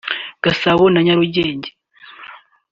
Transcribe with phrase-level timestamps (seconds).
[0.43, 1.69] Gasabo na Nyarugenge